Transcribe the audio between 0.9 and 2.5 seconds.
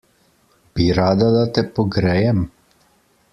rada, da te pogrejem?